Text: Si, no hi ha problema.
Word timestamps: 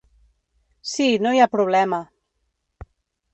Si, 0.91 1.05
no 1.25 1.33
hi 1.39 1.43
ha 1.43 1.47
problema. 1.57 2.01